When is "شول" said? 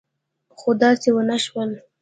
1.45-1.71